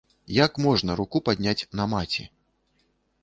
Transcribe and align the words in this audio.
Як 0.45 0.53
можна 0.65 0.95
руку 0.99 1.19
падняць 1.29 1.67
на 1.79 1.87
маці? 1.93 2.25